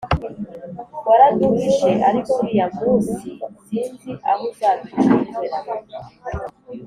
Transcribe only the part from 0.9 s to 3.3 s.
waraduhishe ariko uriya musi